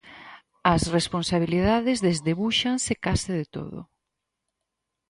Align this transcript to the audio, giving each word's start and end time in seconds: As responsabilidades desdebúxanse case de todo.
As 0.75 0.83
responsabilidades 0.97 1.97
desdebúxanse 2.07 2.93
case 3.05 3.31
de 3.39 3.45
todo. 3.55 3.79